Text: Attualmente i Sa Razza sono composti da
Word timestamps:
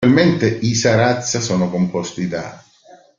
Attualmente 0.03 0.47
i 0.47 0.73
Sa 0.73 0.95
Razza 0.95 1.39
sono 1.41 1.69
composti 1.69 2.27
da 2.27 2.63